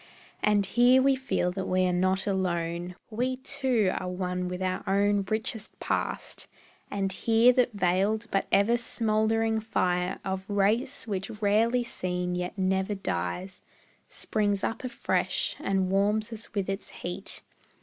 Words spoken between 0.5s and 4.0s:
here we feel that we are not alone, We too